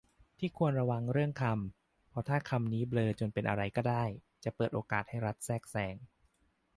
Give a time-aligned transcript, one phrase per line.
[0.39, 4.03] ที่ควรระวังเรื่องคำ เพราะถ้าคำนี้เบลอจนเป็นอะไรก็ได้
[4.43, 5.95] จะเปิดโอกาสให้รัฐแทรกแซง